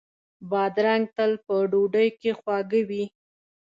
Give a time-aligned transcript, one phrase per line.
[0.49, 3.03] بادرنګ تل په ډوډۍ کې خواږه وي.